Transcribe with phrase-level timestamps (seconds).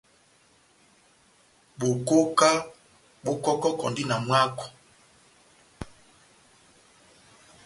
[1.79, 2.49] Bokoka
[3.23, 4.65] bó kɔkɔkɔndi na mwáko.